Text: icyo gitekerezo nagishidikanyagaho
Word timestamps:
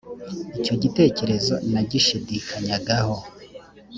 icyo 0.57 0.73
gitekerezo 0.81 1.53
nagishidikanyagaho 1.71 3.17